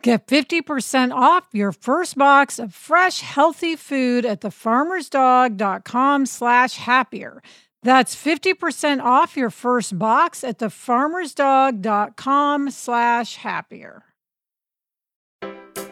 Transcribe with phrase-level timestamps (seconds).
[0.00, 7.42] Get 50% off your first box of fresh, healthy food at thefarmersdog.com slash happier.
[7.82, 14.04] That's 50% off your first box at thefarmersdog.com slash happier.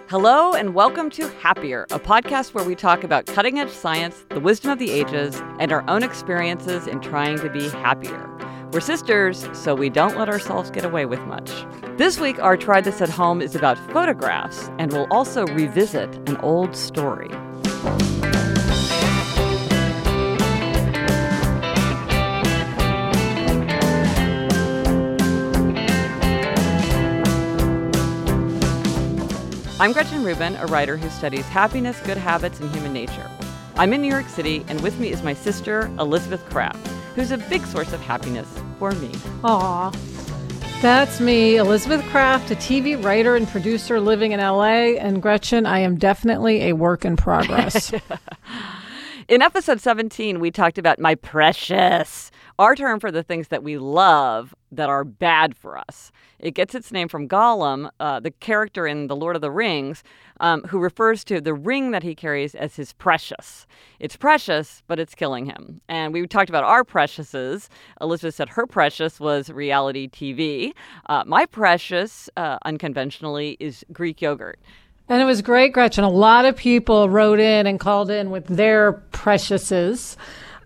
[0.08, 4.38] Hello and welcome to Happier, a podcast where we talk about cutting edge science, the
[4.38, 8.30] wisdom of the ages, and our own experiences in trying to be happier.
[8.76, 11.50] We're sisters, so we don't let ourselves get away with much.
[11.96, 16.36] This week, our Try This at Home is about photographs, and we'll also revisit an
[16.42, 17.30] old story.
[29.80, 33.30] I'm Gretchen Rubin, a writer who studies happiness, good habits, and human nature.
[33.78, 36.86] I'm in New York City, and with me is my sister, Elizabeth Craft
[37.16, 38.46] who's a big source of happiness
[38.78, 39.10] for me.
[39.44, 39.90] Aw.
[40.82, 44.94] That's me, Elizabeth Craft, a TV writer and producer living in LA.
[44.98, 47.92] And Gretchen, I am definitely a work in progress.
[49.28, 53.78] in episode 17, we talked about my precious, our term for the things that we
[53.78, 56.12] love that are bad for us.
[56.38, 60.02] It gets its name from Gollum, uh, the character in The Lord of the Rings,
[60.40, 63.66] um, who refers to the ring that he carries as his precious.
[63.98, 65.80] It's precious, but it's killing him.
[65.88, 67.68] And we talked about our preciouses.
[68.00, 70.72] Elizabeth said her precious was reality TV.
[71.06, 74.58] Uh, my precious, uh, unconventionally, is Greek yogurt.
[75.08, 76.02] And it was great, Gretchen.
[76.02, 80.16] A lot of people wrote in and called in with their preciouses.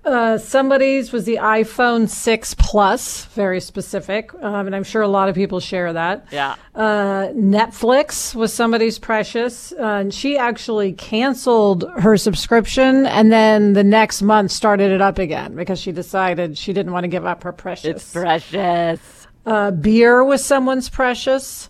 [0.04, 4.32] Uh, somebody's was the iPhone 6 Plus, very specific.
[4.42, 6.26] Um, and I'm sure a lot of people share that.
[6.30, 6.56] Yeah.
[6.74, 9.72] Uh, Netflix was somebody's precious.
[9.72, 15.18] Uh, and she actually canceled her subscription and then the next month started it up
[15.18, 17.96] again because she decided she didn't want to give up her precious.
[17.96, 19.26] It's precious.
[19.44, 21.68] Uh, beer was someone's precious.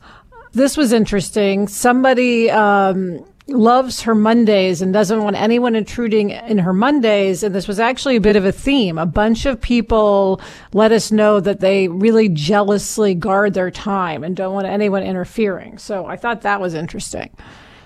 [0.52, 1.68] This was interesting.
[1.68, 7.42] Somebody, um, loves her Mondays and doesn't want anyone intruding in her Mondays.
[7.42, 8.98] And this was actually a bit of a theme.
[8.98, 10.40] A bunch of people
[10.72, 15.78] let us know that they really jealously guard their time and don't want anyone interfering.
[15.78, 17.30] So I thought that was interesting.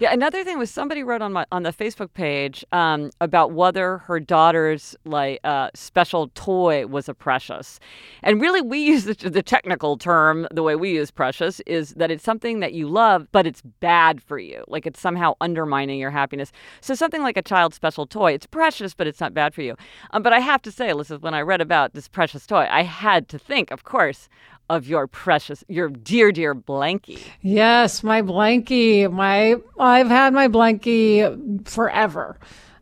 [0.05, 3.97] Yeah, another thing was somebody wrote on my on the Facebook page um, about whether
[4.01, 7.81] her daughter's like uh, special toy was a precious,
[8.23, 12.11] and really we use the, the technical term the way we use precious is that
[12.11, 16.11] it's something that you love but it's bad for you, like it's somehow undermining your
[16.11, 16.53] happiness.
[16.83, 19.75] So something like a child's special toy, it's precious but it's not bad for you.
[20.11, 22.83] Um, but I have to say, Elizabeth, when I read about this precious toy, I
[22.83, 24.29] had to think, of course,
[24.71, 27.21] of your precious, your dear, dear blankie.
[27.43, 29.11] Yes, my blankie.
[29.11, 32.39] My I've had my blankie forever,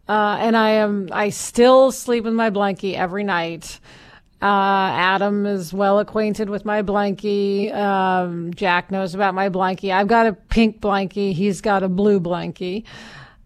[0.09, 3.81] uh, and I am I still sleep with my blankie every night.
[4.41, 7.73] Uh, Adam is well acquainted with my blankie.
[7.73, 9.93] Um, Jack knows about my blankie.
[9.93, 11.33] I've got a pink blankie.
[11.33, 12.83] He's got a blue blankie.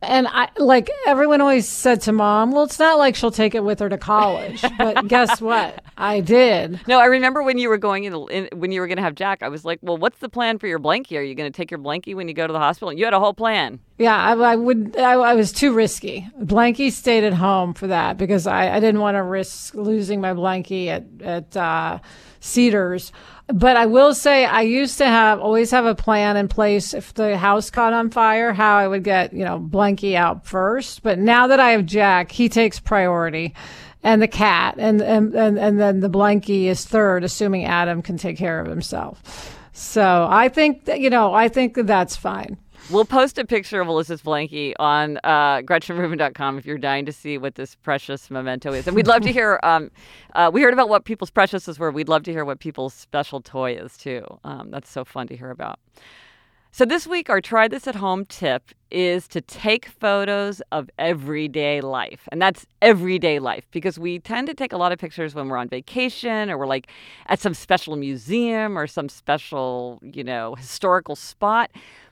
[0.07, 3.65] And I like everyone always said to mom, well, it's not like she'll take it
[3.65, 4.65] with her to college.
[4.79, 5.83] But guess what?
[5.97, 6.81] I did.
[6.87, 9.15] No, I remember when you were going in, in when you were going to have
[9.15, 9.43] Jack.
[9.43, 11.17] I was like, well, what's the plan for your blankie?
[11.17, 12.93] Are you going to take your blankie when you go to the hospital?
[12.93, 13.81] You had a whole plan.
[13.99, 14.97] Yeah, I, I would.
[14.99, 16.29] I, I, was too risky.
[16.39, 20.35] Blankie stayed at home for that because I, I didn't want to risk losing my
[20.35, 21.99] blankie at at uh,
[22.47, 23.13] Cedars.
[23.49, 27.15] But I will say I used to have always have a plan in place if
[27.15, 31.03] the house caught on fire, how I would get, you know, Blanky out first.
[31.03, 33.55] But now that I have Jack, he takes priority
[34.03, 38.17] and the cat and, and, and, and then the Blanky is third, assuming Adam can
[38.17, 39.53] take care of himself.
[39.73, 42.57] So I think that, you know, I think that that's fine.
[42.89, 47.37] We'll post a picture of Ulysses Blanky on uh, GretchenRubin.com if you're dying to see
[47.37, 48.87] what this precious memento is.
[48.87, 49.91] And we'd love to hear, um,
[50.37, 51.91] uh, we heard about what people's preciouses were.
[51.91, 54.25] We'd love to hear what people's special toy is too.
[54.45, 55.81] Um, that's so fun to hear about.
[56.71, 61.81] So, this week, our try this at home tip is to take photos of everyday
[61.81, 62.29] life.
[62.31, 65.57] And that's everyday life because we tend to take a lot of pictures when we're
[65.57, 66.89] on vacation or we're like
[67.29, 71.71] at some special museum or some special, you know, historical spot.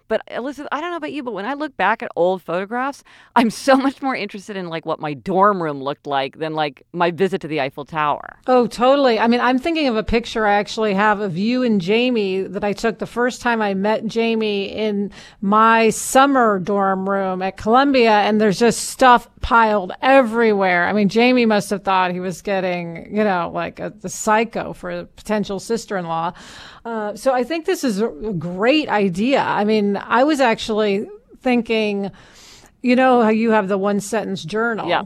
[0.09, 3.03] But Elizabeth, I don't know about you, but when I look back at old photographs,
[3.37, 6.87] I'm so much more interested in like what my dorm room looked like than like
[6.93, 8.39] my visit to the Eiffel Tower.
[8.47, 9.19] Oh, totally.
[9.19, 12.65] I mean, I'm thinking of a picture I actually have of you and Jamie that
[12.65, 15.11] I took the first time I met Jamie in
[15.41, 20.87] my summer dorm room at Columbia, and there's just stuff piled everywhere.
[20.87, 24.73] I mean, Jamie must have thought he was getting, you know, like a, the psycho
[24.73, 26.33] for a potential sister in law.
[26.85, 29.41] Uh, so I think this is a great idea.
[29.41, 31.07] I mean, I was actually
[31.41, 32.11] thinking,
[32.83, 34.89] you know, how you have the one sentence journal.
[34.89, 35.05] Yeah.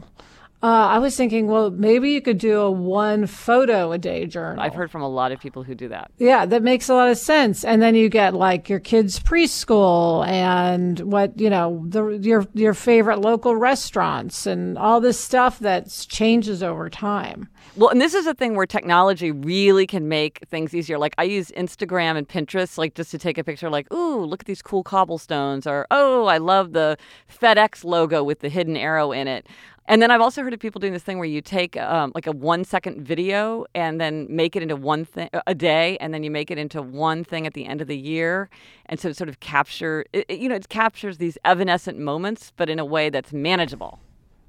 [0.61, 4.61] Uh, I was thinking, well, maybe you could do a one photo a day journal.
[4.61, 6.11] I've heard from a lot of people who do that.
[6.17, 7.63] Yeah, that makes a lot of sense.
[7.63, 12.73] And then you get like your kids' preschool and what you know, the, your your
[12.73, 17.47] favorite local restaurants and all this stuff that changes over time.
[17.75, 20.97] Well, and this is a thing where technology really can make things easier.
[20.97, 24.41] Like I use Instagram and Pinterest, like just to take a picture, like, ooh, look
[24.41, 26.97] at these cool cobblestones, or oh, I love the
[27.31, 29.47] FedEx logo with the hidden arrow in it.
[29.85, 32.27] And then I've also heard of people doing this thing where you take um, like
[32.27, 36.23] a one second video and then make it into one thing a day, and then
[36.23, 38.49] you make it into one thing at the end of the year,
[38.87, 42.69] and so it sort of capture, it, you know, it captures these evanescent moments, but
[42.69, 43.99] in a way that's manageable.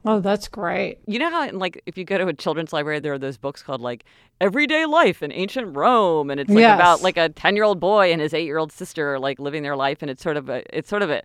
[0.05, 0.99] Oh, that's great.
[1.06, 3.62] You know how, like, if you go to a children's library, there are those books
[3.62, 4.05] called, like,
[4.41, 6.31] Everyday Life in Ancient Rome.
[6.31, 6.75] And it's, like, Yes.
[6.76, 9.62] about, like, a 10 year old boy and his eight year old sister, like, living
[9.62, 9.99] their life.
[10.00, 11.23] And it's sort of a, it's sort of a,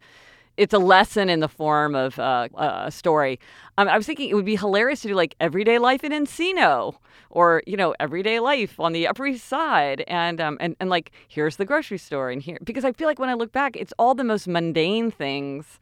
[0.57, 3.39] it's a lesson in the form of uh, a story.
[3.77, 6.95] Um, I was thinking it would be hilarious to do, like, Everyday Life in Encino
[7.29, 10.03] or, you know, Everyday Life on the Upper East Side.
[10.07, 12.29] And, um, and, and, like, here's the grocery store.
[12.29, 15.11] And here, because I feel like when I look back, it's all the most mundane
[15.11, 15.79] things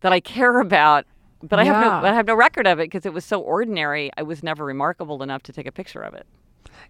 [0.00, 1.06] that I care about
[1.42, 4.10] but I have no I have no record of it because it was so ordinary.
[4.16, 6.26] I was never remarkable enough to take a picture of it.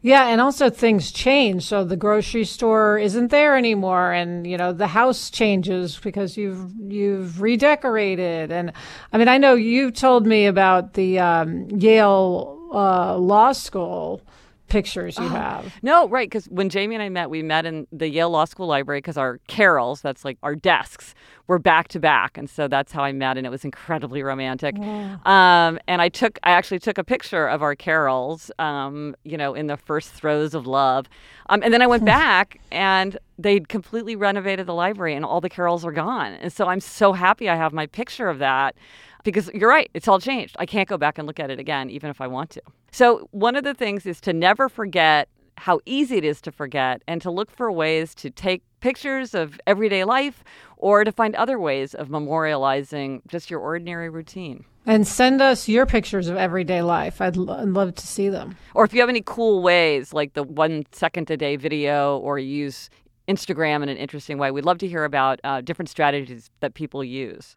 [0.02, 1.64] Yeah, and also things change.
[1.64, 6.72] So the grocery store isn't there anymore, and you know the house changes because you've
[6.78, 8.50] you've redecorated.
[8.50, 8.72] And
[9.12, 14.22] I mean, I know you told me about the um, Yale uh, Law School
[14.70, 15.74] pictures you have.
[15.82, 16.28] No, right?
[16.28, 19.18] Because when Jamie and I met, we met in the Yale Law School library because
[19.18, 21.14] our carrels, that's like our desks,
[21.50, 24.78] were back to back, and so that's how I met, and it was incredibly romantic.
[24.78, 29.54] Um, and I took, I actually took a picture of our carrels, um, you know,
[29.54, 31.08] in the first throes of love,
[31.48, 35.50] um, and then I went back and they'd completely renovated the library, and all the
[35.50, 38.76] carrels are gone, and so I'm so happy I have my picture of that.
[39.24, 40.56] Because you're right, it's all changed.
[40.58, 42.62] I can't go back and look at it again, even if I want to.
[42.90, 45.28] So, one of the things is to never forget
[45.60, 49.60] how easy it is to forget and to look for ways to take pictures of
[49.66, 50.42] everyday life
[50.78, 54.64] or to find other ways of memorializing just your ordinary routine.
[54.86, 57.20] And send us your pictures of everyday life.
[57.20, 58.56] I'd, lo- I'd love to see them.
[58.74, 62.38] Or if you have any cool ways, like the one second a day video, or
[62.38, 62.88] use
[63.28, 67.04] Instagram in an interesting way, we'd love to hear about uh, different strategies that people
[67.04, 67.56] use.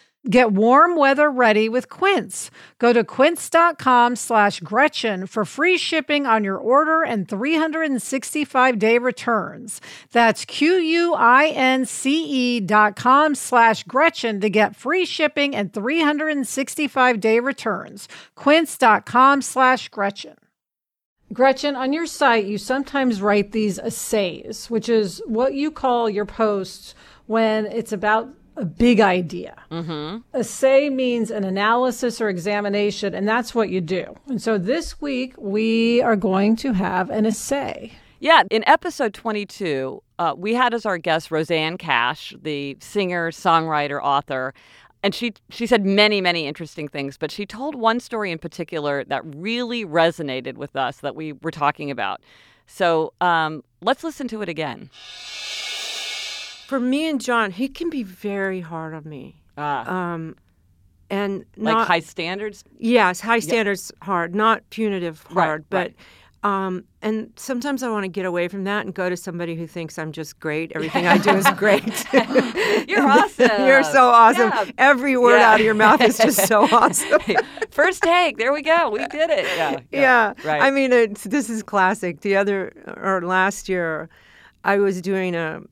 [0.29, 2.51] Get warm weather ready with Quince.
[2.77, 9.81] Go to quince.com slash Gretchen for free shipping on your order and 365 day returns.
[10.11, 11.09] That's Q-U-I-N-C-E
[12.59, 18.07] dot com slash Gretchen to get free shipping and 365 day returns.
[18.35, 20.35] Quince.com slash Gretchen.
[21.33, 26.25] Gretchen, on your site, you sometimes write these essays, which is what you call your
[26.25, 26.93] posts
[27.25, 29.55] when it's about a big idea.
[29.71, 30.37] Mm-hmm.
[30.37, 34.15] Essay means an analysis or examination, and that's what you do.
[34.27, 37.93] And so this week, we are going to have an essay.
[38.19, 43.99] Yeah, in episode 22, uh, we had as our guest Rosanne Cash, the singer, songwriter,
[44.01, 44.53] author.
[45.01, 49.03] And she, she said many, many interesting things, but she told one story in particular
[49.05, 52.21] that really resonated with us that we were talking about.
[52.67, 54.91] So um, let's listen to it again.
[56.71, 59.35] For me and John, he can be very hard on me.
[59.57, 60.13] Ah.
[60.13, 60.37] Um,
[61.09, 62.63] and like high standards?
[62.79, 65.65] Yes, high standards hard, not punitive Right, hard.
[65.69, 65.91] but
[66.45, 66.65] right.
[66.65, 69.67] um, and sometimes I want to get away from that and go to somebody who
[69.67, 70.71] thinks I'm just great.
[70.75, 71.83] Everything I do is great.
[72.87, 73.67] You're awesome.
[73.67, 74.51] You're so awesome.
[74.55, 74.71] Yeah.
[74.77, 75.51] Every word Yeah.
[75.51, 77.19] out of your mouth is just so awesome.
[77.71, 78.37] First take.
[78.37, 78.89] There we go.
[78.91, 79.43] We did it.
[79.57, 79.79] Yeah.
[79.91, 80.33] yeah.
[80.45, 80.61] Right.
[80.61, 82.21] I mean, it's, this is classic.
[82.21, 84.07] The other or last year,
[84.63, 85.63] I was doing a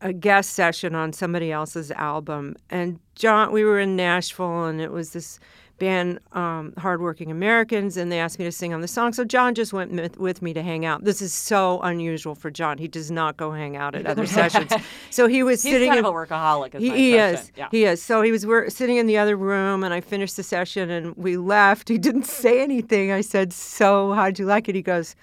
[0.00, 3.52] a guest session on somebody else's album, and John.
[3.52, 5.38] We were in Nashville, and it was this
[5.78, 9.12] band, um, Hardworking Americans, and they asked me to sing on the song.
[9.12, 11.04] So John just went with, with me to hang out.
[11.04, 12.78] This is so unusual for John.
[12.78, 14.72] He does not go hang out at other sessions.
[15.10, 16.74] So he was He's sitting kind in of a workaholic.
[16.74, 17.52] Is he, he is.
[17.56, 17.68] Yeah.
[17.70, 18.02] He is.
[18.02, 21.14] So he was wor- sitting in the other room, and I finished the session, and
[21.16, 21.88] we left.
[21.88, 23.12] He didn't say anything.
[23.12, 25.14] I said, "So, how'd you like it?" He goes,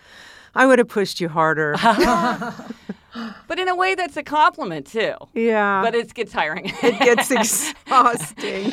[0.56, 1.76] "I would have pushed you harder."
[3.48, 5.14] But in a way, that's a compliment too.
[5.34, 6.72] yeah, But it gets tiring.
[6.82, 8.72] it gets exhausting.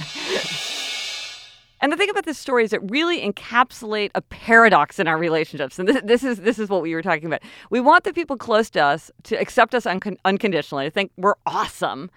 [1.82, 5.78] And the thing about this story is it really encapsulate a paradox in our relationships.
[5.78, 7.40] And this, this is this is what we were talking about.
[7.70, 11.36] We want the people close to us to accept us uncon- unconditionally, to think we're
[11.46, 12.10] awesome,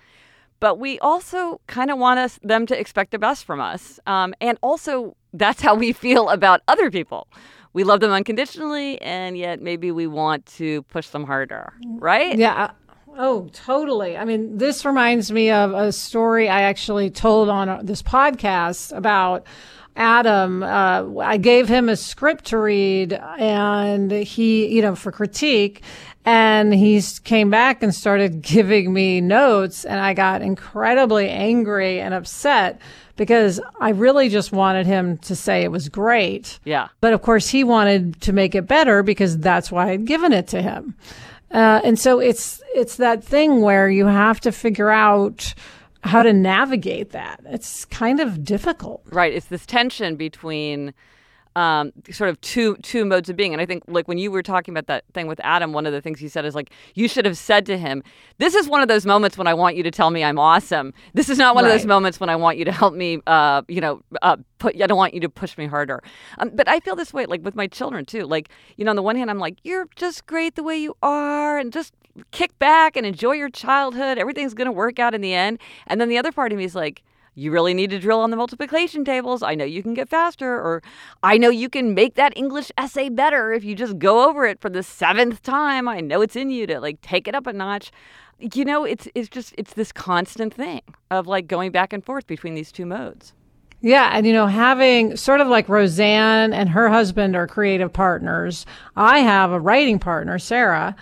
[0.60, 4.02] but we also kind of want us them to expect the best from us.
[4.06, 7.28] Um, and also, that's how we feel about other people.
[7.74, 12.38] We love them unconditionally, and yet maybe we want to push them harder, right?
[12.38, 12.72] Yeah.
[13.18, 14.18] Oh, totally.
[14.18, 18.96] I mean, this reminds me of a story I actually told on uh, this podcast
[18.96, 19.46] about
[19.96, 20.64] Adam.
[20.64, 25.84] Uh, I gave him a script to read and he, you know, for critique.
[26.26, 32.14] And he came back and started giving me notes and I got incredibly angry and
[32.14, 32.80] upset
[33.16, 36.60] because I really just wanted him to say it was great.
[36.64, 36.88] Yeah.
[37.02, 40.48] But of course, he wanted to make it better because that's why I'd given it
[40.50, 40.96] to him.
[41.52, 45.54] Uh, and so it's it's that thing where you have to figure out
[46.04, 47.40] how to navigate that.
[47.46, 49.04] It's kind of difficult.
[49.12, 50.94] right it's this tension between
[51.56, 53.54] um, sort of two two modes of being.
[53.54, 55.94] And i think like when you were talking about that thing with adam one of
[55.94, 58.04] the things he said is like you should have said to him
[58.38, 60.94] this is one of those moments when i want you to tell me i'm awesome.
[61.14, 63.62] This is not one of those moments when i want you to help me uh,
[63.68, 66.02] you know uh, put i don't want you to push me harder.
[66.40, 68.26] Um, but i feel this way like with my children too.
[68.26, 70.96] Like you know on the one hand i'm like you're just great the way you
[71.02, 71.94] are and just
[72.32, 74.18] kick back and enjoy your childhood.
[74.18, 75.60] Everything's going to work out in the end.
[75.88, 77.04] And then the other part of me is like
[77.36, 79.42] you really need to drill on the multiplication tables.
[79.42, 80.84] I know you can get faster, or
[81.24, 84.62] I know you can make that English essay better if you just go over it
[84.62, 85.88] for the seventh time.
[85.88, 87.92] I know it's in you to like take it up a notch.
[88.40, 92.28] You know, it's it's just it's this constant thing of like going back and forth
[92.28, 93.34] between these two modes.
[93.82, 98.66] Yeah, and you know, having sort of like Rosanne and her husband are creative partners.
[98.96, 100.96] I have a writing partner, Sarah,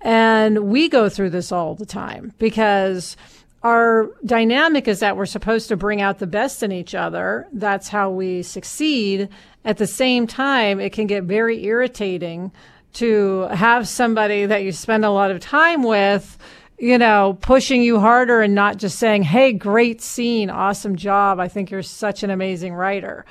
[0.00, 3.16] and we go through this all the time because
[3.62, 7.46] our dynamic is that we're supposed to bring out the best in each other.
[7.52, 9.28] That's how we succeed.
[9.64, 12.50] At the same time, it can get very irritating
[12.94, 16.36] to have somebody that you spend a lot of time with,
[16.78, 20.50] you know, pushing you harder and not just saying, Hey, great scene.
[20.50, 21.38] Awesome job.
[21.38, 23.24] I think you're such an amazing writer.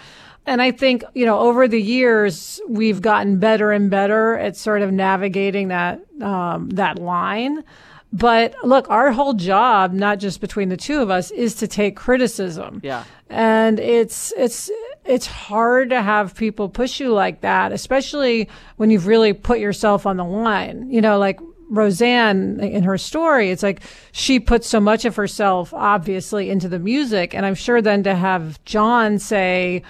[0.46, 4.82] And I think, you know, over the years, we've gotten better and better at sort
[4.82, 7.64] of navigating that, um, that line.
[8.13, 11.96] But look, our whole job, not just between the two of us, is to take
[11.96, 12.82] criticism.
[12.84, 13.06] Yeah.
[13.30, 14.70] And it's, it's,
[15.06, 20.06] it's hard to have people push you like that, especially when you've really put yourself
[20.06, 20.91] on the line.
[20.91, 21.39] You know, like
[21.70, 26.80] Rosanne in her story, it's like she put so much of herself obviously into the
[26.80, 27.34] music.
[27.34, 29.84] And I'm sure then to have John say,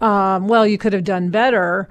[0.00, 1.88] um, well, you could have done better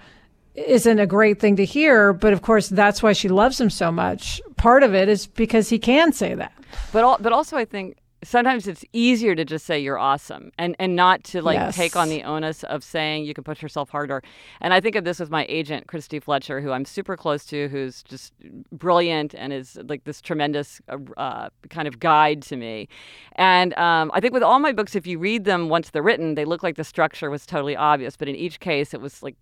[0.55, 2.13] isn't a great thing to hear.
[2.13, 4.41] But of course, that's why she loves him so much.
[4.57, 6.53] Part of it is because he can say that.
[6.91, 10.75] But all, but also I think sometimes it's easier to just say you're awesome and
[10.79, 11.75] and not to like Yes.
[11.75, 14.23] take on the onus of saying you can push yourself harder.
[14.61, 17.67] And I think of this with my agent Christy Fletcher, who I'm super close to,
[17.67, 18.33] who's just
[18.71, 22.87] brilliant and is like this tremendous uh, uh, kind of guide to me.
[23.33, 26.33] And um, I think with all my books, if you read them once they're written,
[26.35, 28.17] they look like the structure was totally obvious.
[28.17, 29.35] But in each case, it was like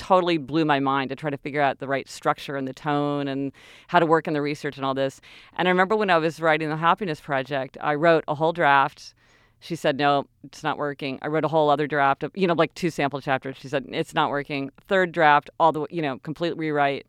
[0.00, 3.28] totally blew my mind to try to figure out the right structure and the tone
[3.28, 3.52] and
[3.88, 5.20] how to work in the research and all this.
[5.56, 9.14] And I remember when I was writing the Happiness Project, I wrote a whole draft.
[9.60, 11.18] She said, no, it's not working.
[11.20, 13.58] I wrote a whole other draft of, you know, like two sample chapters.
[13.58, 14.70] She said, it's not working.
[14.88, 17.06] Third draft, all the, you know, complete rewrite.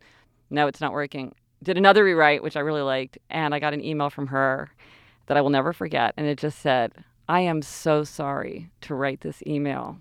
[0.50, 1.34] No, it's not working.
[1.62, 4.70] did another rewrite, which I really liked, and I got an email from her
[5.26, 6.12] that I will never forget.
[6.18, 6.92] And it just said,
[7.26, 9.96] I am so sorry to write this email,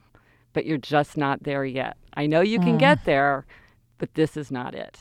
[0.53, 1.97] but you're just not there yet.
[2.13, 2.79] I know you can mm.
[2.79, 3.45] get there,
[3.97, 4.99] but this is not it.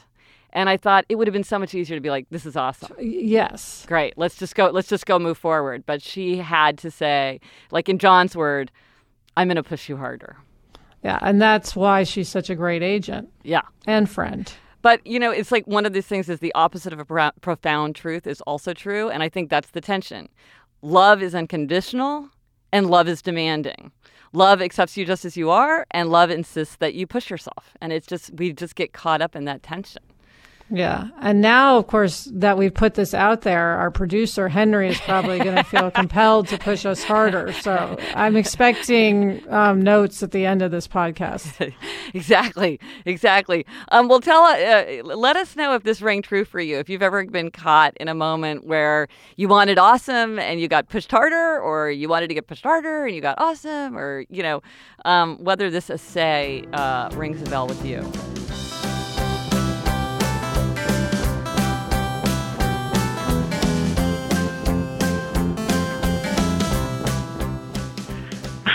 [0.53, 2.57] And I thought it would have been so much easier to be like, "This is
[2.57, 3.85] awesome." Yes.
[3.87, 4.15] Great.
[4.17, 4.67] Let's just go.
[4.67, 5.85] Let's just go move forward.
[5.87, 7.41] But she had to say,
[7.71, 8.73] like in John's word,
[9.37, 10.37] "I'm going to push you harder."
[11.03, 13.31] Yeah, and that's why she's such a great agent.
[13.43, 13.63] Yeah.
[13.87, 14.53] And friend.
[14.83, 17.33] But, you know, it's like one of these things is the opposite of a pro-
[17.41, 19.11] profound truth is also true.
[19.11, 20.29] And I think that's the tension.
[20.83, 22.31] Love is unconditional
[22.73, 23.93] and love is demanding.
[24.33, 27.77] Love accepts you just as you are, and love insists that you push yourself.
[27.81, 30.03] And it's just, we just get caught up in that tension.
[30.71, 31.09] Yeah.
[31.21, 35.39] And now, of course, that we've put this out there, our producer, Henry, is probably
[35.39, 37.53] going to feel compelled to push us harder.
[37.53, 41.73] So I'm expecting um, notes at the end of this podcast.
[42.15, 42.79] exactly.
[43.05, 43.67] Exactly.
[43.91, 46.79] Um, well, tell, uh, let us know if this rang true for you.
[46.79, 50.89] If you've ever been caught in a moment where you wanted awesome and you got
[50.89, 54.43] pushed harder, or you wanted to get pushed harder and you got awesome, or, you
[54.43, 54.63] know,
[55.05, 58.01] um, whether this essay uh, rings a bell with you.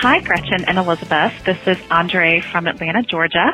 [0.06, 1.34] Hi, Gretchen and Elizabeth.
[1.48, 3.50] This is Andre from Atlanta, Georgia.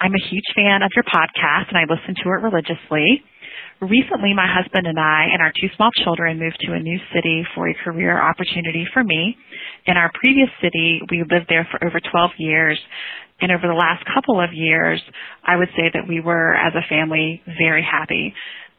[0.00, 3.22] I'm a huge fan of your podcast and I listen to it religiously.
[3.80, 7.46] Recently, my husband and I and our two small children moved to a new city
[7.54, 9.36] for a career opportunity for me.
[9.86, 12.80] In our previous city, we lived there for over 12 years.
[13.40, 15.00] And over the last couple of years,
[15.46, 18.34] I would say that we were, as a family, very happy.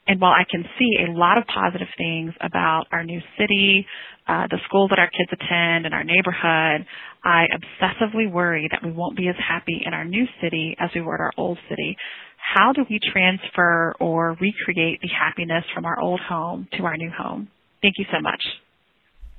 [0.08, 3.88] And while I can see a lot of positive things about our new city,
[4.28, 6.86] uh, the school that our kids attend, and our neighborhood,
[7.24, 11.02] I obsessively worry that we won't be as happy in our new city as we
[11.02, 11.96] were at our old city.
[12.38, 17.10] How do we transfer or recreate the happiness from our old home to our new
[17.10, 17.48] home?
[17.82, 18.44] Thank you so much.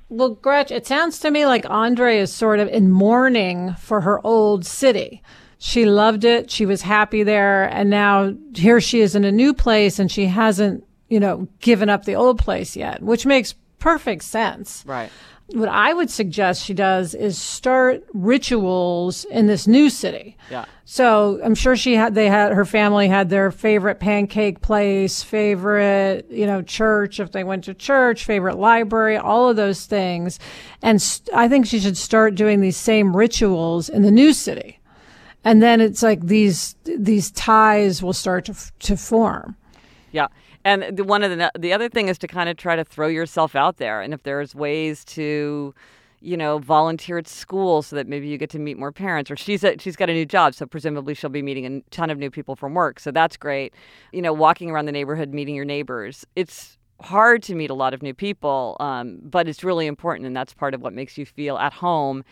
[0.09, 4.19] Well, Gretch, it sounds to me like Andre is sort of in mourning for her
[4.25, 5.21] old city.
[5.59, 6.49] She loved it.
[6.49, 7.63] She was happy there.
[7.65, 11.89] And now here she is in a new place and she hasn't, you know, given
[11.89, 14.83] up the old place yet, which makes perfect sense.
[14.87, 15.11] Right
[15.47, 20.37] what I would suggest she does is start rituals in this new city.
[20.49, 20.65] Yeah.
[20.85, 26.27] So I'm sure she had, they had, her family had their favorite pancake place, favorite,
[26.29, 30.39] you know, church, if they went to church, favorite library, all of those things.
[30.81, 34.79] And st- I think she should start doing these same rituals in the new city.
[35.43, 39.55] And then it's like these, these ties will start to, to form.
[40.11, 40.27] Yeah.
[40.65, 43.07] And the, one of the the other thing is to kind of try to throw
[43.07, 45.75] yourself out there, and if there's ways to,
[46.21, 49.29] you know, volunteer at school so that maybe you get to meet more parents.
[49.29, 52.09] Or she's a, she's got a new job, so presumably she'll be meeting a ton
[52.09, 53.75] of new people from work, so that's great.
[54.11, 56.25] You know, walking around the neighborhood, meeting your neighbors.
[56.35, 60.35] It's hard to meet a lot of new people, um, but it's really important, and
[60.35, 62.23] that's part of what makes you feel at home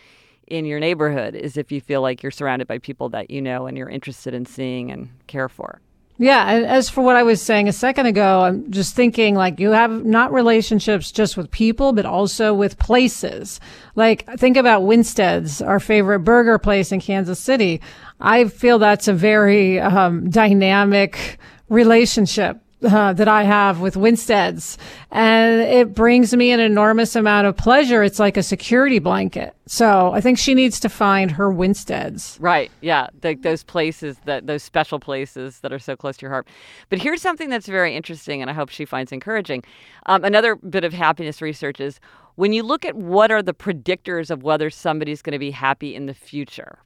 [0.47, 1.35] in your neighborhood.
[1.35, 4.33] Is if you feel like you're surrounded by people that you know and you're interested
[4.33, 5.81] in seeing and care for.
[6.17, 9.59] Yeah, and as for what I was saying a second ago, I'm just thinking like
[9.59, 13.59] you have not relationships just with people, but also with places.
[13.95, 17.81] Like think about Winstead's, our favorite burger place in Kansas City.
[18.19, 24.77] I feel that's a very um, dynamic relationship uh, that I have with Winsteads,
[25.11, 28.03] and it brings me an enormous amount of pleasure.
[28.03, 29.55] It's like a security blanket.
[29.65, 32.37] So I think she needs to find her Winsteads.
[32.39, 32.71] Right.
[32.81, 33.07] Yeah.
[33.21, 36.47] The, those places that those special places that are so close to your heart.
[36.89, 39.63] But here's something that's very interesting, and I hope she finds encouraging.
[40.05, 41.99] Um, another bit of happiness research is
[42.35, 45.95] when you look at what are the predictors of whether somebody's going to be happy
[45.95, 46.79] in the future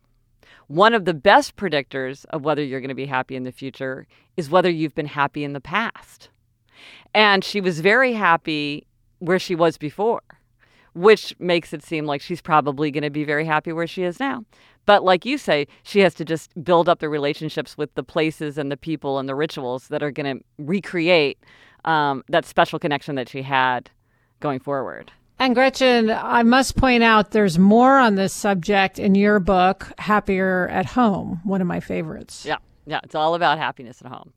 [0.67, 4.05] one of the best predictors of whether you're going to be happy in the future
[4.35, 6.29] is whether you've been happy in the past.
[7.13, 8.85] And she was very happy
[9.19, 10.21] where she was before,
[10.93, 14.19] which makes it seem like she's probably going to be very happy where she is
[14.19, 14.43] now.
[14.85, 18.57] But like you say, she has to just build up the relationships with the places
[18.57, 21.37] and the people and the rituals that are going to recreate
[21.85, 23.89] um, that special connection that she had
[24.39, 25.11] going forward.
[25.39, 30.67] And Gretchen, I must point out there's more on this subject in your book, Happier
[30.69, 32.43] at Home, one of my favorites.
[32.45, 32.57] Yeah.
[32.87, 33.01] Yeah.
[33.03, 34.33] It's all about happiness at home.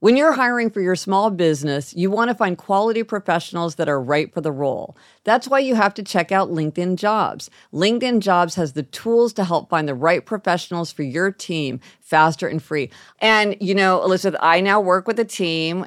[0.00, 4.00] When you're hiring for your small business, you want to find quality professionals that are
[4.00, 4.94] right for the role.
[5.24, 7.48] That's why you have to check out LinkedIn Jobs.
[7.72, 12.46] LinkedIn Jobs has the tools to help find the right professionals for your team faster
[12.46, 12.90] and free.
[13.20, 15.86] And, you know, Elizabeth, I now work with a team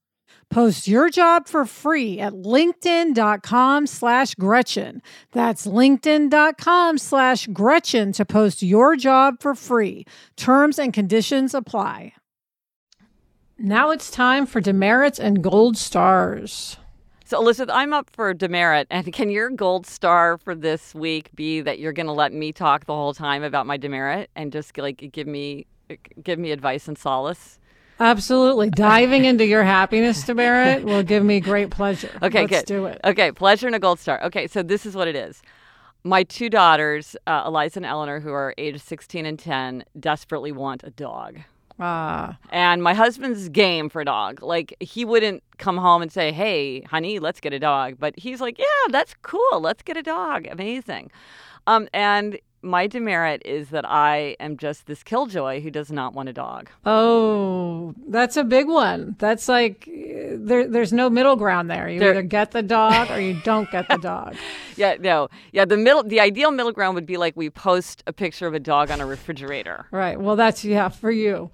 [0.51, 5.01] Post your job for free at linkedin.com slash Gretchen.
[5.31, 10.05] That's linkedin.com slash Gretchen to post your job for free.
[10.35, 12.11] Terms and conditions apply.
[13.57, 16.75] Now it's time for demerits and gold stars.
[17.23, 18.87] So, Elizabeth, I'm up for demerit.
[18.89, 22.51] And can your gold star for this week be that you're going to let me
[22.51, 25.65] talk the whole time about my demerit and just like give me
[26.21, 27.60] give me advice and solace?
[28.01, 28.71] Absolutely.
[28.71, 32.09] Diving into your happiness, demerit, will give me great pleasure.
[32.23, 32.65] Okay, Let's good.
[32.65, 32.99] do it.
[33.03, 34.21] Okay, pleasure and a gold star.
[34.23, 35.41] Okay, so this is what it is.
[36.03, 40.83] My two daughters, uh, Eliza and Eleanor, who are ages 16 and 10, desperately want
[40.83, 41.37] a dog.
[41.79, 44.41] Ah, And my husband's game for a dog.
[44.41, 47.95] Like, he wouldn't come home and say, Hey, honey, let's get a dog.
[47.99, 49.59] But he's like, Yeah, that's cool.
[49.61, 50.47] Let's get a dog.
[50.47, 51.11] Amazing.
[51.67, 56.29] Um, and my demerit is that I am just this killjoy who does not want
[56.29, 56.69] a dog.
[56.85, 59.15] oh, that's a big one.
[59.19, 61.89] That's like there, there's no middle ground there.
[61.89, 64.35] You There- either get the dog or you don't get the dog.
[64.77, 65.27] Yeah, no.
[65.51, 68.53] Yeah, the middle the ideal middle ground would be like we post a picture of
[68.55, 69.85] a dog on a refrigerator.
[69.91, 70.19] Right.
[70.19, 71.51] Well, that's yeah for you.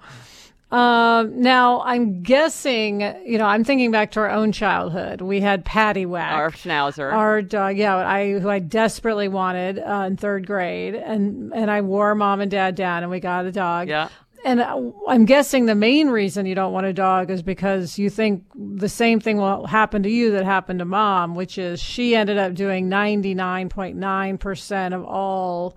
[0.69, 5.21] Um, now I'm guessing, you know, I'm thinking back to our own childhood.
[5.21, 6.34] We had Patty Whack.
[6.34, 7.12] Our schnauzer.
[7.12, 11.82] our dog, yeah, I who I desperately wanted uh, in third grade, and and I
[11.82, 13.88] wore mom and dad down, and we got a dog.
[13.88, 14.10] yeah.
[14.45, 18.10] And uh, I'm guessing the main reason you don't want a dog is because you
[18.10, 22.15] think the same thing will happen to you that happened to mom, which is she
[22.15, 25.75] ended up doing 99.9% of all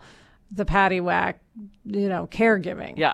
[0.53, 1.41] the patty whack,
[1.85, 2.99] you know, caregiving.
[2.99, 3.13] Yeah.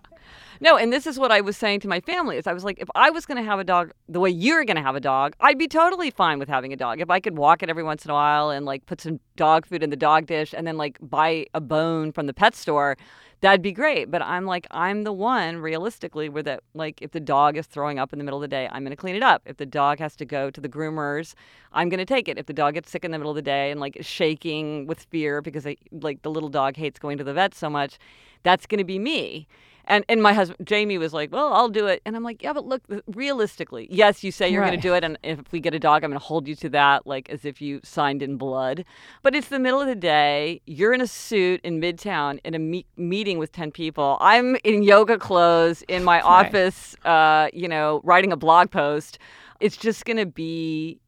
[0.61, 2.79] No, and this is what I was saying to my family is I was like,
[2.81, 5.01] if I was going to have a dog the way you're going to have a
[5.01, 7.01] dog, I'd be totally fine with having a dog.
[7.01, 9.67] If I could walk it every once in a while and like put some dog
[9.67, 12.97] food in the dog dish and then like buy a bone from the pet store,
[13.41, 14.11] that'd be great.
[14.11, 17.99] But I'm like, I'm the one realistically where that like if the dog is throwing
[17.99, 19.43] up in the middle of the day, I'm going to clean it up.
[19.45, 21.35] If the dog has to go to the groomers,
[21.73, 22.39] I'm going to take it.
[22.39, 25.01] If the dog gets sick in the middle of the day and like shaking with
[25.11, 27.99] fear because I, like the little dog hates going to the vet so much,
[28.43, 29.47] that's going to be me.
[29.87, 32.53] And and my husband Jamie was like, "Well, I'll do it." And I'm like, "Yeah,
[32.53, 35.75] but look, realistically, yes, you say you're going to do it, and if we get
[35.75, 38.37] a dog, I'm going to hold you to that, like as if you signed in
[38.37, 38.85] blood."
[39.23, 40.61] But it's the middle of the day.
[40.67, 44.19] You're in a suit in Midtown in a me- meeting with ten people.
[44.21, 49.19] I'm in yoga clothes in my office, uh, you know, writing a blog post.
[49.61, 51.01] It's just going to be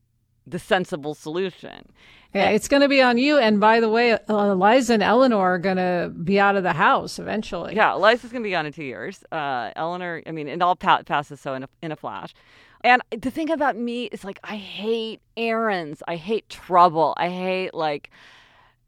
[0.46, 1.92] the sensible solution.
[2.34, 3.38] Yeah, it's going to be on you.
[3.38, 6.74] And by the way, uh, Eliza and Eleanor are going to be out of the
[6.74, 7.74] house eventually.
[7.74, 9.24] Yeah, Eliza's gonna be gone in two years.
[9.32, 12.34] Uh, Eleanor, I mean, it all pa- passes so in a, in a flash.
[12.84, 16.02] And the thing about me is like I hate errands.
[16.06, 17.14] I hate trouble.
[17.16, 18.10] I hate like,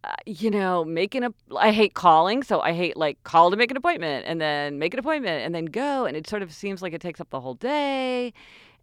[0.05, 1.35] uh, you know, making a.
[1.57, 2.42] I hate calling.
[2.44, 5.55] So I hate like call to make an appointment and then make an appointment and
[5.55, 6.05] then go.
[6.05, 8.33] And it sort of seems like it takes up the whole day.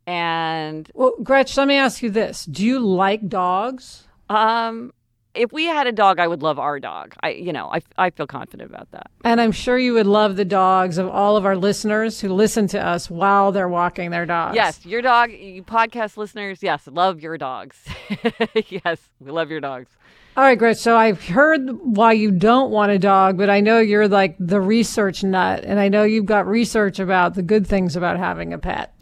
[0.06, 4.07] And Well, Gretch, let me ask you this: Do you like dogs?
[4.30, 4.92] Um,
[5.38, 7.14] if we had a dog, I would love our dog.
[7.22, 9.10] I, you know, I, I feel confident about that.
[9.24, 12.68] And I'm sure you would love the dogs of all of our listeners who listen
[12.70, 14.56] to us while they're walking their dogs.
[14.56, 17.78] Yes, your dog, you podcast listeners, yes, love your dogs.
[18.68, 19.90] yes, we love your dogs.
[20.36, 20.78] All right, Gretch.
[20.78, 24.62] So I've heard why you don't want a dog, but I know you're like the
[24.62, 28.60] research nut, and I know you've got research about the good things about having a
[28.60, 28.94] pet.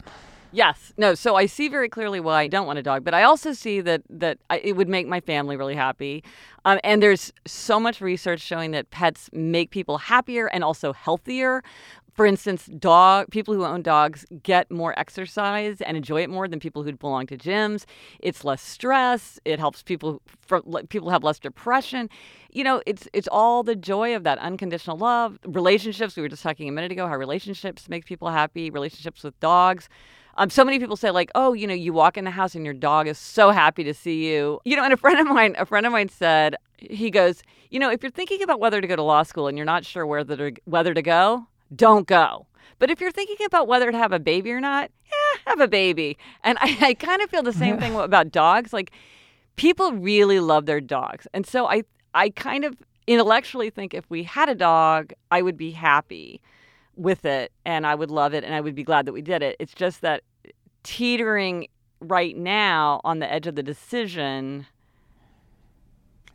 [0.56, 1.14] Yes, no.
[1.14, 3.82] So I see very clearly why I don't want a dog, but I also see
[3.82, 6.24] that that I, it would make my family really happy.
[6.64, 11.62] Um, and there's so much research showing that pets make people happier and also healthier.
[12.14, 16.58] For instance, dog people who own dogs get more exercise and enjoy it more than
[16.58, 17.84] people who belong to gyms.
[18.20, 19.38] It's less stress.
[19.44, 22.08] It helps people for, people have less depression.
[22.50, 25.38] You know, it's it's all the joy of that unconditional love.
[25.44, 26.16] Relationships.
[26.16, 28.70] We were just talking a minute ago how relationships make people happy.
[28.70, 29.90] Relationships with dogs.
[30.36, 32.64] Um, so many people say like, oh, you know, you walk in the house and
[32.64, 34.60] your dog is so happy to see you.
[34.64, 37.78] You know, and a friend of mine, a friend of mine said, he goes, you
[37.78, 40.06] know, if you're thinking about whether to go to law school and you're not sure
[40.06, 42.46] whether to whether to go, don't go.
[42.78, 45.68] But if you're thinking about whether to have a baby or not, yeah, have a
[45.68, 46.18] baby.
[46.44, 48.72] And I, I kind of feel the same thing about dogs.
[48.72, 48.90] Like
[49.56, 51.26] people really love their dogs.
[51.32, 51.82] And so I
[52.14, 56.42] I kind of intellectually think if we had a dog, I would be happy
[56.96, 59.42] with it and I would love it and I would be glad that we did
[59.42, 59.56] it.
[59.58, 60.22] It's just that
[60.82, 61.68] teetering
[62.00, 64.66] right now on the edge of the decision.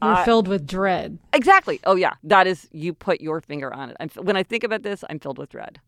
[0.01, 1.19] You're Uh, filled with dread.
[1.33, 1.79] Exactly.
[1.83, 3.97] Oh yeah, that is you put your finger on it.
[3.99, 5.79] I'm, when I think about this, I'm filled with dread.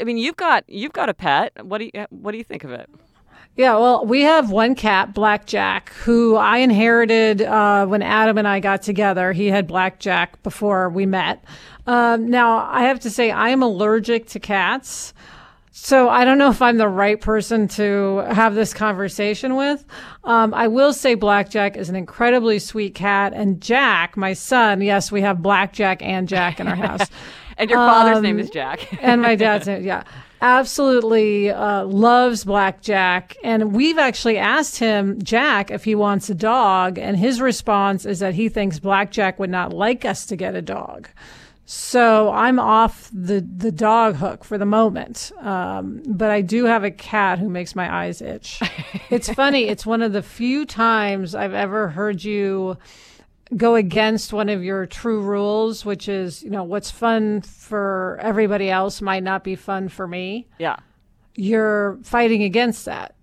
[0.00, 1.52] I mean, you've got you've got a pet.
[1.64, 2.88] What do you what do you think of it?
[3.54, 8.60] Yeah, well, we have one cat, Blackjack, who I inherited uh, when Adam and I
[8.60, 9.32] got together.
[9.32, 11.44] He had Blackjack before we met.
[11.86, 15.12] Um, now, I have to say, I am allergic to cats.
[15.74, 19.84] So I don't know if I'm the right person to have this conversation with.
[20.24, 23.32] Um, I will say Blackjack is an incredibly sweet cat.
[23.34, 27.06] And Jack, my son, yes, we have Blackjack and Jack in our house.
[27.58, 28.88] And your father's Um, name is Jack.
[29.02, 30.04] and my dad's name, yeah,
[30.42, 33.36] absolutely uh, loves Blackjack.
[33.42, 38.18] And we've actually asked him, Jack, if he wants a dog, and his response is
[38.18, 41.08] that he thinks Blackjack would not like us to get a dog.
[41.64, 46.82] So I'm off the the dog hook for the moment, um, but I do have
[46.82, 48.60] a cat who makes my eyes itch.
[49.10, 52.76] it's funny; it's one of the few times I've ever heard you
[53.56, 58.70] go against one of your true rules, which is, you know, what's fun for everybody
[58.70, 60.46] else might not be fun for me.
[60.58, 60.76] yeah.
[61.34, 63.14] You're fighting against that.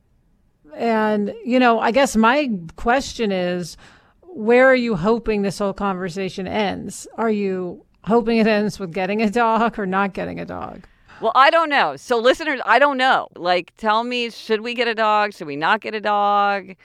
[0.76, 3.78] And, you know, I guess my question is
[4.22, 7.08] where are you hoping this whole conversation ends?
[7.18, 10.88] Are you hoping it ends with getting a dog or not getting a dog?
[11.22, 11.98] Well, I don't know.
[11.98, 13.28] So, listeners, I don't know.
[13.36, 15.34] Like, tell me, should we get a dog?
[15.34, 16.76] Should we not get a dog?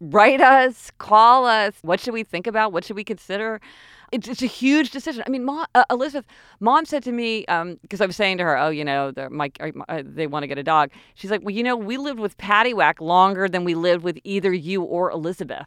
[0.00, 1.74] Write us, call us.
[1.82, 2.72] What should we think about?
[2.72, 3.60] What should we consider?
[4.12, 5.22] It's, it's a huge decision.
[5.26, 6.26] I mean, mom, uh, Elizabeth,
[6.58, 7.44] mom said to me,
[7.82, 9.52] because I was saying to her, oh, you know, they're, my,
[9.88, 10.90] uh, they want to get a dog.
[11.14, 14.52] She's like, well, you know, we lived with Paddywhack longer than we lived with either
[14.52, 15.66] you or Elizabeth.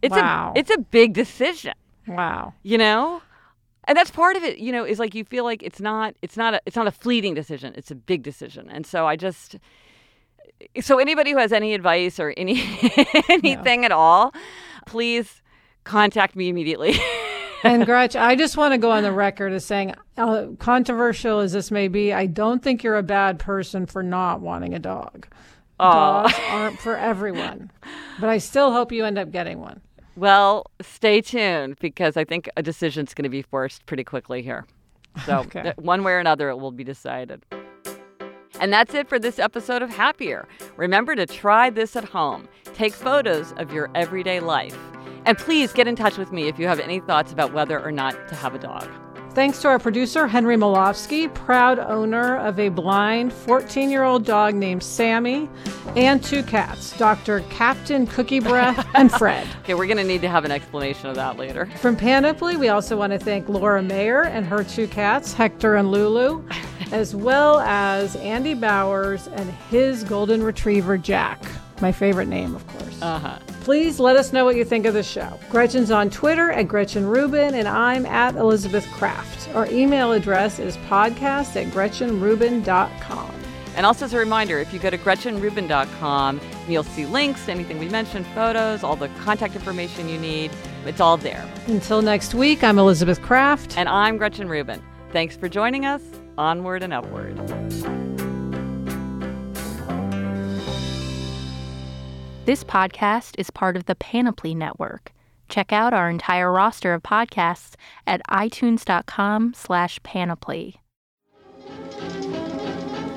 [0.00, 0.52] It's Wow.
[0.54, 1.74] a it's a big decision
[2.06, 2.54] Wow.
[2.62, 3.20] you know
[3.84, 6.36] and that's part of it you know is like you feel like it's not it's
[6.36, 9.56] not a it's not a fleeting decision it's a big decision and so i just
[10.80, 12.60] so anybody who has any advice or any
[13.28, 14.32] anything at all
[14.86, 15.42] please
[15.84, 16.94] contact me immediately
[17.64, 21.50] And Gretch, I just want to go on the record as saying, uh, controversial as
[21.52, 25.26] this may be, I don't think you're a bad person for not wanting a dog.
[25.80, 27.72] Dogs aren't for everyone,
[28.20, 29.80] but I still hope you end up getting one.
[30.14, 34.64] well stay tuned because i think a decision's going to be forced pretty quickly here
[35.26, 35.62] so Okay.
[35.62, 37.44] th- one way or another it will be decided
[38.60, 40.48] And that's it for this episode of Happier.
[40.76, 42.48] Remember to try this at home.
[42.74, 44.76] Take photos of your everyday life.
[45.24, 47.92] And please get in touch with me if you have any thoughts about whether or
[47.92, 48.88] not to have a dog.
[49.32, 54.54] Thanks to our producer, Henry Molofsky, proud owner of a blind 14 year old dog
[54.54, 55.48] named Sammy,
[55.94, 57.40] and two cats, Dr.
[57.50, 59.46] Captain Cookie Breath and Fred.
[59.60, 61.66] Okay, we're going to need to have an explanation of that later.
[61.76, 65.92] From Panoply, we also want to thank Laura Mayer and her two cats, Hector and
[65.92, 66.42] Lulu,
[66.92, 71.42] as well as Andy Bowers and his golden retriever, Jack.
[71.80, 73.00] My favorite name, of course.
[73.00, 73.38] Uh huh.
[73.62, 75.38] Please let us know what you think of the show.
[75.50, 79.54] Gretchen's on Twitter at Gretchen Rubin, and I'm at Elizabeth Craft.
[79.54, 83.34] Our email address is podcast at gretchenrubin.com.
[83.76, 87.78] And also as a reminder, if you go to GretchenRubin.com, you'll see links to anything
[87.78, 90.50] we mentioned, photos, all the contact information you need.
[90.84, 91.48] It's all there.
[91.68, 93.78] Until next week, I'm Elizabeth Craft.
[93.78, 94.82] And I'm Gretchen Rubin.
[95.12, 96.02] Thanks for joining us.
[96.38, 97.36] Onward and upward.
[102.46, 105.12] This podcast is part of the Panoply Network.
[105.48, 107.74] Check out our entire roster of podcasts
[108.06, 110.80] at itunes.com slash panoply.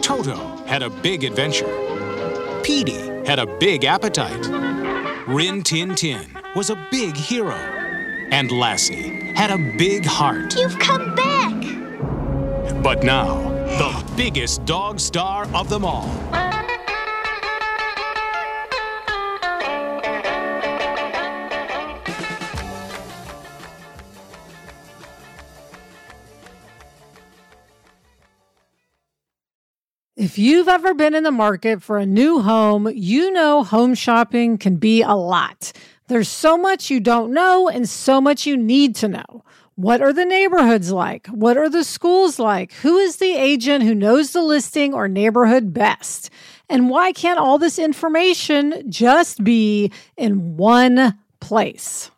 [0.02, 1.70] Toto had a big adventure.
[2.64, 4.48] Petey had a big appetite.
[5.28, 7.56] Rin Tin Tin was a big hero.
[8.32, 10.58] And Lassie had a big heart.
[10.58, 11.31] You've come back!
[12.74, 13.42] But now,
[13.78, 16.10] the biggest dog star of them all.
[30.22, 34.58] If you've ever been in the market for a new home, you know home shopping
[34.60, 35.72] can be a lot.
[36.12, 39.46] There's so much you don't know and so much you need to know.
[39.76, 41.28] What are the neighborhoods like?
[41.28, 42.74] What are the schools like?
[42.84, 46.30] Who is the agent who knows the listing or neighborhood best?
[46.68, 52.12] And why can't all this information just be in one place?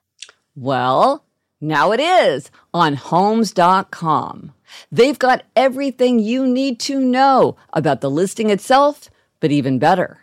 [0.55, 1.23] Well,
[1.61, 4.53] now it is on homes.com.
[4.91, 10.22] They've got everything you need to know about the listing itself, But even better,